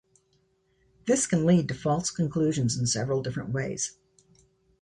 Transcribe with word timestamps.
This 1.05 1.27
can 1.27 1.45
lead 1.45 1.67
to 1.67 1.75
false 1.75 2.09
conclusions 2.09 2.75
in 2.75 2.87
several 2.87 3.21
different 3.21 3.51
ways. 3.51 3.99